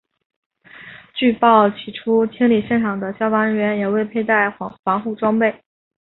[1.13, 4.49] 据报起初清理现场的消防人员也未佩戴
[4.83, 5.61] 防护装备。